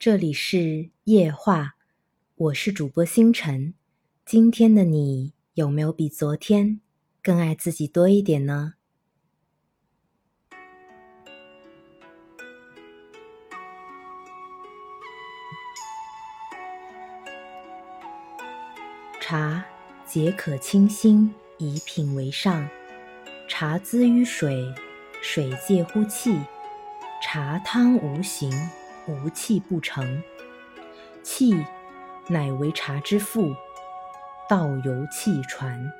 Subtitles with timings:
[0.00, 1.74] 这里是夜话，
[2.34, 3.74] 我是主播星辰。
[4.24, 6.80] 今天的你有没有比昨天
[7.22, 8.72] 更爱自己多一点呢？
[19.20, 19.62] 茶
[20.06, 22.66] 解渴清心，以品为上。
[23.46, 24.64] 茶滋于水，
[25.20, 26.40] 水介乎气。
[27.22, 28.50] 茶汤无形，
[29.10, 30.22] 无气不成。
[31.22, 31.64] 气，
[32.28, 33.54] 乃为茶之父。
[34.48, 35.92] 道由气传。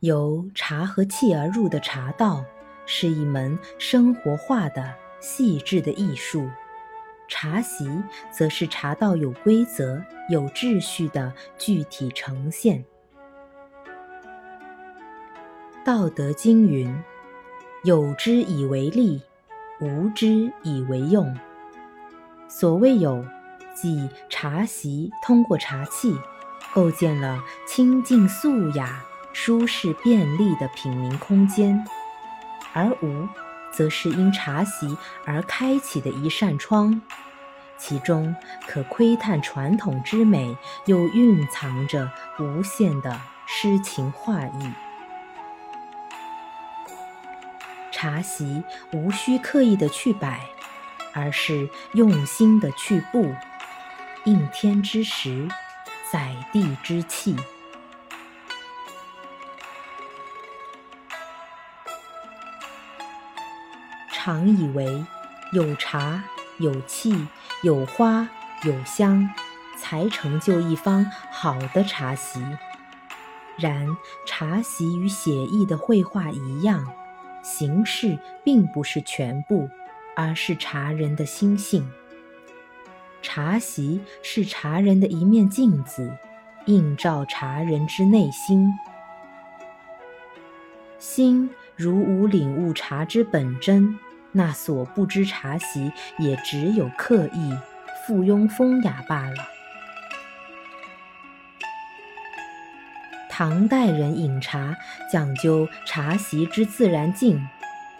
[0.00, 2.44] 由茶和气而入的茶道，
[2.86, 6.48] 是一门生活化的细致的艺术。
[7.28, 7.86] 茶席，
[8.30, 12.84] 则是茶道有规则、有秩序的具体呈现。
[15.84, 16.94] 《道德经》云
[17.84, 19.22] ：“有之以为利，
[19.80, 21.36] 无之以为用。”
[22.48, 23.24] 所谓有，
[23.74, 26.16] 即茶席通过茶器，
[26.72, 29.02] 构建了清静素雅、
[29.32, 31.84] 舒适便利的品茗空间；
[32.72, 33.28] 而无，
[33.72, 37.00] 则是因茶席而开启的一扇窗，
[37.76, 38.36] 其中
[38.68, 42.08] 可窥探传统之美，又蕴藏着
[42.38, 44.72] 无限的诗情画意。
[48.04, 50.46] 茶席无需刻意的去摆，
[51.14, 53.34] 而是用心的去布，
[54.24, 55.48] 应天之时，
[56.12, 57.34] 载地之气。
[64.12, 65.02] 常以为
[65.54, 66.22] 有茶、
[66.58, 67.26] 有气、
[67.62, 68.28] 有花、
[68.64, 69.30] 有香，
[69.78, 72.44] 才成就一方好的茶席。
[73.56, 73.96] 然
[74.26, 76.86] 茶席与写意的绘画一样。
[77.44, 79.68] 形式并不是全部，
[80.16, 81.88] 而是茶人的心性。
[83.20, 86.10] 茶席是茶人的一面镜子，
[86.64, 88.72] 映照茶人之内心。
[90.98, 93.98] 心如无领悟茶之本真，
[94.32, 97.54] 那所不知茶席也只有刻意
[98.06, 99.53] 附庸风雅罢了。
[103.36, 104.76] 唐代人饮茶
[105.10, 107.44] 讲究茶席之自然静，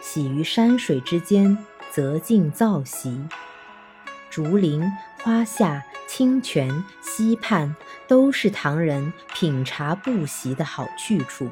[0.00, 1.58] 喜于山水之间，
[1.90, 3.28] 则静造席。
[4.30, 4.82] 竹林、
[5.22, 11.50] 花下、清泉、溪畔，都是唐人品茶布席的好去处。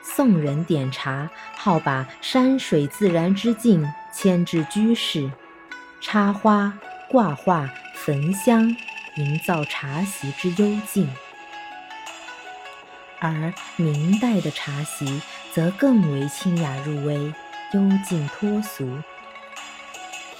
[0.00, 5.28] 宋人点茶，好把山水自然之境迁至居室，
[6.00, 8.68] 插花、挂画、焚香，
[9.16, 11.08] 营造茶席之幽静。
[13.20, 15.20] 而明代的茶席
[15.52, 17.32] 则更为清雅入微、
[17.72, 18.98] 幽静脱俗。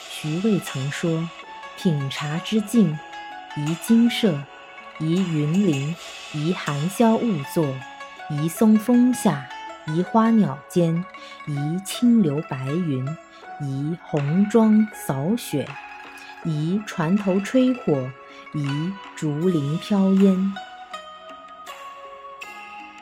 [0.08, 1.28] 徐渭曾说
[1.76, 2.98] ：“品茶之境，
[3.56, 4.42] 宜精舍，
[4.98, 5.94] 宜云林，
[6.32, 7.66] 宜寒宵兀坐，
[8.30, 9.47] 宜松风下，
[9.86, 11.04] 宜花鸟间，
[11.47, 13.06] 宜清流白云，
[13.60, 15.68] 宜红妆扫雪，
[16.44, 18.10] 宜船头吹火，
[18.54, 20.52] 宜竹林飘烟。”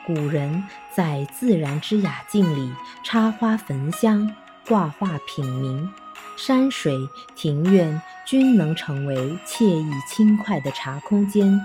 [0.09, 4.33] 古人在自然之雅境里插花焚香、
[4.67, 5.87] 挂画品茗，
[6.35, 6.97] 山水、
[7.35, 11.63] 庭院均能成为惬意轻快的茶空间，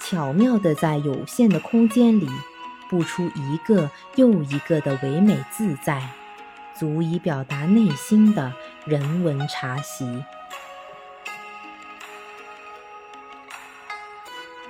[0.00, 2.28] 巧妙地在有限的空间里
[2.90, 6.02] 布出一个又一个的唯美自在，
[6.74, 8.52] 足以表达内心的
[8.84, 10.24] 人文茶席。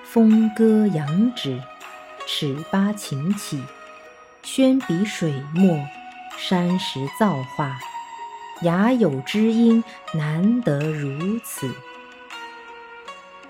[0.03, 1.59] 风歌扬指。
[2.27, 3.63] 尺八琴起，
[4.43, 5.79] 宣笔水墨，
[6.39, 7.79] 山石造化，
[8.63, 11.71] 雅有知音，难得如此。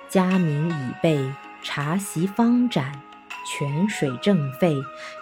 [0.08, 3.00] 佳茗已备，茶席方展，
[3.46, 4.74] 泉水正沸，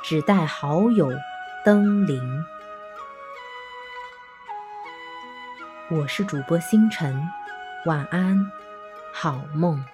[0.02, 1.10] 只待好友
[1.64, 2.20] 登临。
[5.90, 7.28] 我是主播星辰，
[7.84, 8.50] 晚安，
[9.12, 9.84] 好梦。